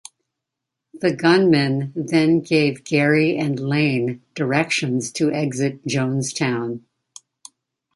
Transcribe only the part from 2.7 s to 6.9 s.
Garry and Lane directions to exit Jonestown.